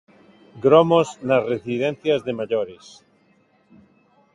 [0.63, 2.85] Gromos nas residencias de maiores.